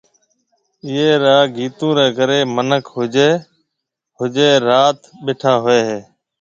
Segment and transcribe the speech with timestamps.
[0.85, 3.29] ايئي راگ گيتون ري ڪري منک ۿجي
[4.19, 5.99] ۿجي رات ٻيٺا هوئي هي